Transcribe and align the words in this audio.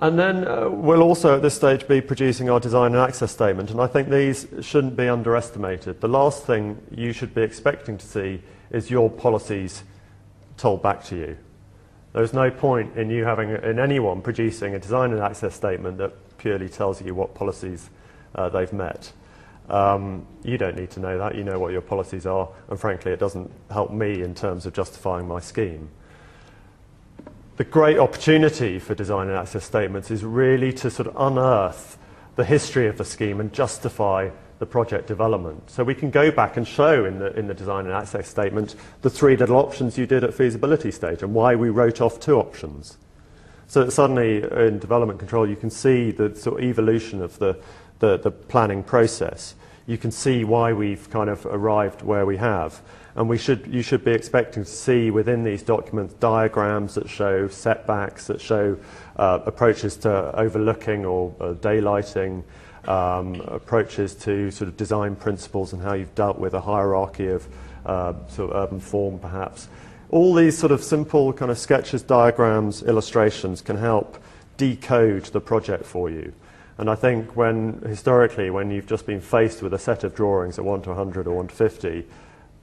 And 0.00 0.18
then 0.18 0.46
uh, 0.46 0.68
we'll 0.68 1.02
also 1.02 1.36
at 1.36 1.42
this 1.42 1.54
stage 1.54 1.88
be 1.88 2.02
producing 2.02 2.50
our 2.50 2.60
design 2.60 2.92
and 2.94 3.00
access 3.00 3.32
statement, 3.32 3.70
and 3.70 3.80
I 3.80 3.86
think 3.86 4.10
these 4.10 4.46
shouldn't 4.60 4.94
be 4.94 5.08
underestimated. 5.08 6.02
The 6.02 6.08
last 6.08 6.44
thing 6.44 6.82
you 6.90 7.12
should 7.12 7.34
be 7.34 7.40
expecting 7.40 7.96
to 7.96 8.06
see 8.06 8.42
is 8.70 8.90
your 8.90 9.08
policies 9.08 9.84
told 10.58 10.82
back 10.82 11.02
to 11.04 11.16
you. 11.16 11.38
There's 12.12 12.34
no 12.34 12.50
point 12.50 12.96
in 12.96 13.08
you 13.08 13.24
having, 13.24 13.50
in 13.50 13.78
anyone 13.78 14.20
producing 14.20 14.74
a 14.74 14.78
design 14.78 15.12
and 15.12 15.20
access 15.20 15.54
statement 15.54 15.96
that 15.98 16.12
purely 16.38 16.68
tells 16.68 17.00
you 17.00 17.14
what 17.14 17.34
policies 17.34 17.88
uh, 18.34 18.50
they've 18.50 18.72
met. 18.72 19.12
Um, 19.70 20.26
you 20.42 20.58
don't 20.58 20.76
need 20.76 20.90
to 20.90 21.00
know 21.00 21.18
that. 21.18 21.34
You 21.34 21.44
know 21.44 21.58
what 21.58 21.72
your 21.72 21.80
policies 21.80 22.26
are, 22.26 22.48
and 22.68 22.78
frankly, 22.78 23.12
it 23.12 23.18
doesn't 23.18 23.50
help 23.70 23.90
me 23.90 24.22
in 24.22 24.34
terms 24.34 24.66
of 24.66 24.74
justifying 24.74 25.26
my 25.26 25.40
scheme. 25.40 25.88
the 27.56 27.64
great 27.64 27.98
opportunity 27.98 28.78
for 28.78 28.94
design 28.94 29.28
and 29.28 29.36
access 29.36 29.64
statements 29.64 30.10
is 30.10 30.24
really 30.24 30.72
to 30.74 30.90
sort 30.90 31.08
of 31.08 31.14
unearth 31.16 31.98
the 32.36 32.44
history 32.44 32.86
of 32.86 32.98
the 32.98 33.04
scheme 33.04 33.40
and 33.40 33.52
justify 33.52 34.28
the 34.58 34.66
project 34.66 35.06
development. 35.06 35.70
So 35.70 35.84
we 35.84 35.94
can 35.94 36.10
go 36.10 36.30
back 36.30 36.56
and 36.56 36.66
show 36.66 37.04
in 37.04 37.18
the, 37.18 37.32
in 37.38 37.46
the 37.46 37.54
design 37.54 37.86
and 37.86 37.94
access 37.94 38.28
statement 38.28 38.74
the 39.02 39.10
three 39.10 39.36
little 39.36 39.56
options 39.56 39.96
you 39.98 40.06
did 40.06 40.24
at 40.24 40.34
feasibility 40.34 40.90
stage 40.90 41.22
and 41.22 41.34
why 41.34 41.54
we 41.54 41.70
wrote 41.70 42.00
off 42.00 42.20
two 42.20 42.38
options. 42.38 42.98
So 43.68 43.88
suddenly 43.88 44.44
uh, 44.44 44.64
in 44.64 44.78
development 44.78 45.18
control 45.18 45.48
you 45.48 45.56
can 45.56 45.70
see 45.70 46.10
the 46.10 46.34
sort 46.34 46.60
of 46.60 46.68
evolution 46.68 47.22
of 47.22 47.38
the, 47.38 47.58
the, 47.98 48.18
the 48.18 48.30
planning 48.30 48.82
process. 48.82 49.54
You 49.86 49.98
can 49.98 50.10
see 50.10 50.44
why 50.44 50.72
we've 50.72 51.08
kind 51.10 51.30
of 51.30 51.46
arrived 51.46 52.02
where 52.02 52.26
we 52.26 52.36
have. 52.38 52.80
And 53.14 53.28
we 53.28 53.38
should, 53.38 53.66
you 53.68 53.82
should 53.82 54.04
be 54.04 54.10
expecting 54.10 54.64
to 54.64 54.70
see 54.70 55.10
within 55.10 55.44
these 55.44 55.62
documents 55.62 56.14
diagrams 56.14 56.96
that 56.96 57.08
show 57.08 57.48
setbacks, 57.48 58.26
that 58.26 58.40
show 58.40 58.76
uh, 59.16 59.40
approaches 59.46 59.96
to 59.98 60.36
overlooking 60.36 61.06
or 61.06 61.34
uh, 61.40 61.54
daylighting, 61.54 62.42
um, 62.88 63.40
approaches 63.46 64.14
to 64.14 64.50
sort 64.50 64.68
of 64.68 64.76
design 64.76 65.16
principles 65.16 65.72
and 65.72 65.82
how 65.82 65.94
you've 65.94 66.14
dealt 66.14 66.38
with 66.38 66.54
a 66.54 66.60
hierarchy 66.60 67.28
of 67.28 67.46
uh, 67.86 68.12
sort 68.28 68.50
of 68.50 68.56
urban 68.56 68.80
form 68.80 69.18
perhaps. 69.18 69.68
All 70.10 70.34
these 70.34 70.56
sort 70.56 70.72
of 70.72 70.84
simple 70.84 71.32
kind 71.32 71.50
of 71.50 71.58
sketches, 71.58 72.02
diagrams, 72.02 72.82
illustrations 72.82 73.60
can 73.60 73.76
help 73.76 74.18
decode 74.56 75.24
the 75.26 75.40
project 75.40 75.84
for 75.84 76.10
you. 76.10 76.32
And 76.78 76.90
I 76.90 76.94
think 76.94 77.36
when, 77.36 77.80
historically, 77.86 78.50
when 78.50 78.70
you've 78.70 78.86
just 78.86 79.06
been 79.06 79.20
faced 79.20 79.62
with 79.62 79.72
a 79.72 79.78
set 79.78 80.04
of 80.04 80.14
drawings 80.14 80.58
at 80.58 80.64
1 80.64 80.82
to 80.82 80.90
100 80.90 81.26
or 81.26 81.36
1 81.36 81.48
to 81.48 81.54
50, 81.54 82.06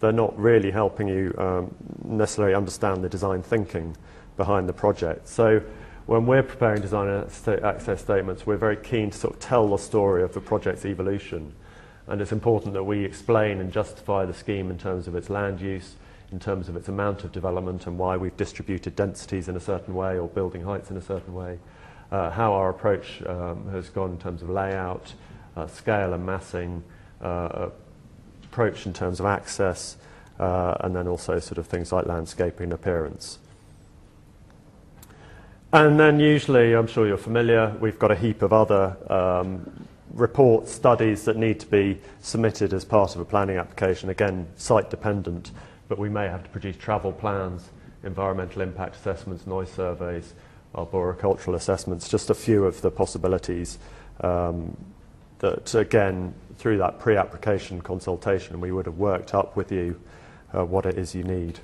they're 0.00 0.12
not 0.12 0.38
really 0.38 0.70
helping 0.70 1.08
you 1.08 1.34
um, 1.38 1.74
necessarily 2.04 2.54
understand 2.54 3.02
the 3.02 3.08
design 3.08 3.42
thinking 3.42 3.96
behind 4.36 4.68
the 4.68 4.72
project. 4.72 5.28
So 5.28 5.62
when 6.06 6.26
we're 6.26 6.42
preparing 6.42 6.82
design 6.82 7.08
access 7.62 8.02
statements, 8.02 8.44
we're 8.44 8.56
very 8.56 8.76
keen 8.76 9.10
to 9.10 9.18
sort 9.18 9.34
of 9.34 9.40
tell 9.40 9.68
the 9.68 9.78
story 9.78 10.22
of 10.22 10.34
the 10.34 10.40
project's 10.40 10.84
evolution. 10.84 11.54
And 12.08 12.20
it's 12.20 12.32
important 12.32 12.74
that 12.74 12.82
we 12.82 13.04
explain 13.04 13.60
and 13.60 13.72
justify 13.72 14.24
the 14.24 14.34
scheme 14.34 14.70
in 14.70 14.78
terms 14.78 15.06
of 15.06 15.14
its 15.14 15.30
land 15.30 15.60
use, 15.60 15.94
in 16.32 16.40
terms 16.40 16.68
of 16.68 16.76
its 16.76 16.88
amount 16.88 17.24
of 17.24 17.32
development 17.32 17.86
and 17.86 17.96
why 17.96 18.16
we've 18.16 18.36
distributed 18.36 18.96
densities 18.96 19.48
in 19.48 19.56
a 19.56 19.60
certain 19.60 19.94
way 19.94 20.18
or 20.18 20.26
building 20.28 20.62
heights 20.62 20.90
in 20.90 20.96
a 20.96 21.02
certain 21.02 21.32
way, 21.32 21.58
how 22.12 22.52
our 22.52 22.68
approach 22.68 23.22
um, 23.26 23.68
has 23.70 23.88
gone 23.88 24.10
in 24.10 24.18
terms 24.18 24.42
of 24.42 24.50
layout, 24.50 25.14
uh, 25.56 25.66
scale 25.66 26.12
and 26.12 26.24
massing, 26.26 26.82
uh, 27.22 27.70
approach 28.44 28.84
in 28.84 28.92
terms 28.92 29.18
of 29.18 29.26
access, 29.26 29.96
uh, 30.38 30.74
and 30.80 30.94
then 30.94 31.08
also 31.08 31.38
sort 31.38 31.58
of 31.58 31.66
things 31.66 31.90
like 31.90 32.06
landscaping 32.06 32.72
appearance. 32.72 33.38
And 35.72 35.98
then 35.98 36.20
usually, 36.20 36.74
I'm 36.74 36.86
sure 36.86 37.06
you're 37.06 37.16
familiar, 37.16 37.74
we've 37.80 37.98
got 37.98 38.10
a 38.10 38.14
heap 38.14 38.42
of 38.42 38.52
other 38.52 38.94
um, 39.10 39.86
reports, 40.12 40.70
studies 40.70 41.24
that 41.24 41.38
need 41.38 41.60
to 41.60 41.66
be 41.66 41.98
submitted 42.20 42.74
as 42.74 42.84
part 42.84 43.14
of 43.14 43.22
a 43.22 43.24
planning 43.24 43.56
application, 43.56 44.10
again, 44.10 44.46
site 44.56 44.90
dependent, 44.90 45.50
but 45.88 45.98
we 45.98 46.10
may 46.10 46.28
have 46.28 46.42
to 46.44 46.50
produce 46.50 46.76
travel 46.76 47.10
plans, 47.10 47.70
environmental 48.04 48.60
impact 48.60 48.96
assessments, 48.96 49.46
noise 49.46 49.70
surveys, 49.70 50.34
our 50.74 50.86
borocultural 50.86 51.54
assessments, 51.54 52.08
just 52.08 52.30
a 52.30 52.34
few 52.34 52.64
of 52.64 52.80
the 52.80 52.90
possibilities 52.90 53.78
um, 54.20 54.76
that, 55.40 55.74
again, 55.74 56.34
through 56.56 56.78
that 56.78 56.98
pre-application 56.98 57.80
consultation, 57.80 58.60
we 58.60 58.72
would 58.72 58.86
have 58.86 58.98
worked 58.98 59.34
up 59.34 59.56
with 59.56 59.72
you 59.72 60.00
uh, 60.54 60.64
what 60.64 60.86
it 60.86 60.96
is 60.96 61.14
you 61.14 61.24
need. 61.24 61.58